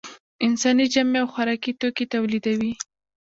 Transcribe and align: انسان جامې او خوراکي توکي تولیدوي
انسان 0.45 0.77
جامې 0.93 1.17
او 1.21 1.27
خوراکي 1.33 1.71
توکي 1.79 2.05
تولیدوي 2.13 2.71